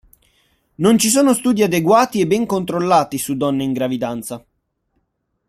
Non 0.77 0.97
ci 0.97 1.09
sono 1.09 1.31
studi 1.31 1.61
adeguati 1.61 2.21
e 2.21 2.25
ben 2.25 2.47
controllati 2.47 3.19
su 3.19 3.37
donne 3.37 3.63
in 3.65 3.71
gravidanza. 3.71 4.43